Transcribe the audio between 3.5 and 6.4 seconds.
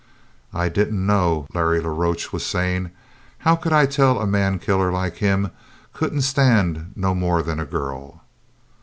could I tell a man killer like him couldn't